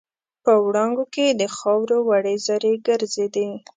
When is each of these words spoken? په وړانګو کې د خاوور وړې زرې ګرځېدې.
په 0.43 0.53
وړانګو 0.65 1.05
کې 1.13 1.25
د 1.39 1.41
خاوور 1.55 1.91
وړې 2.07 2.35
زرې 2.45 2.73
ګرځېدې. 2.87 3.47